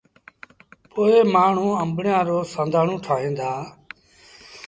[0.91, 1.03] پو
[1.33, 3.49] مآڻهوٚٚݩ آݩبڙيآݩ رو سآݩڌآڻو ٺاهيݩ دآ۔